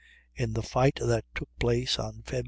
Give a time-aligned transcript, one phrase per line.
[0.33, 2.39] In the fight that took place on Feb.